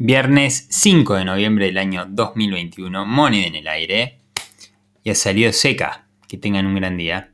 [0.00, 4.20] Viernes 5 de noviembre del año 2021, Money en el aire.
[5.02, 6.06] Y ha salido seca.
[6.28, 7.26] Que tengan un gran día.